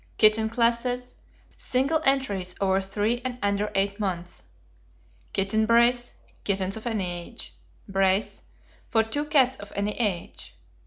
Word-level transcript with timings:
Kitten 0.17 0.49
Classes. 0.49 1.15
Single 1.59 2.01
entries 2.05 2.55
over 2.59 2.81
three 2.81 3.21
and 3.23 3.37
under 3.43 3.71
eight 3.75 3.99
months. 3.99 4.41
Kitten 5.31 5.67
Brace. 5.67 6.15
Kittens 6.43 6.75
of 6.75 6.87
any 6.87 7.05
age. 7.07 7.55
Brace. 7.87 8.41
For 8.89 9.03
two 9.03 9.25
cats 9.25 9.57
of 9.57 9.71
any 9.75 9.91
age. 9.91 10.57